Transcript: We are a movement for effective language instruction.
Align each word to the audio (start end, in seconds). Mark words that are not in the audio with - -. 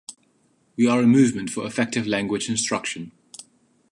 We 0.77 0.87
are 0.87 0.99
a 0.99 1.05
movement 1.05 1.51
for 1.51 1.63
effective 1.67 2.07
language 2.07 2.49
instruction. 2.49 3.11